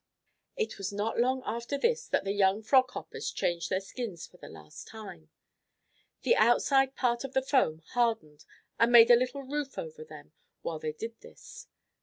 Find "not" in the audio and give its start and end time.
0.91-1.19